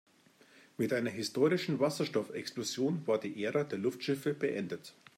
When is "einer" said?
0.93-1.11